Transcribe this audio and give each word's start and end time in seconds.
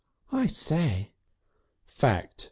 "I 0.31 0.47
say!" 0.47 1.11
"Fact!" 1.85 2.39